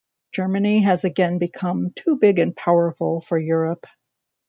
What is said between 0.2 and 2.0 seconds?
Germany has again become